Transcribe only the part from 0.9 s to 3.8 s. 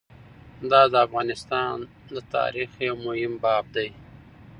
د افغانستان د تاریخ یو مهم باب